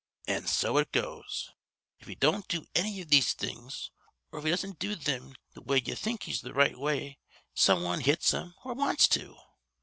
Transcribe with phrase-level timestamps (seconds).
[0.25, 1.51] "An' so it goes.
[1.99, 3.91] If he don't do anny iv these things
[4.31, 7.19] or if he doesn't do thim th' way ye think is th' right way
[7.53, 9.37] some wan hits him or wants to.